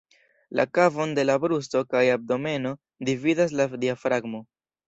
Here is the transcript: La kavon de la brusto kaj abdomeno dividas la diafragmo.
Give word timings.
La 0.59 0.63
kavon 0.77 1.13
de 1.19 1.25
la 1.29 1.35
brusto 1.43 1.83
kaj 1.93 2.01
abdomeno 2.15 2.75
dividas 3.11 3.57
la 3.61 3.73
diafragmo. 3.87 4.43